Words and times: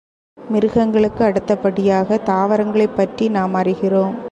மிருகங்களுக்கு 0.37 1.23
அடுத்தபடியாகத் 1.23 2.25
தாவரங்களைப் 2.25 2.95
பற்றி 2.95 3.29
நம் 3.29 3.55
அறிகிறோம். 3.55 4.15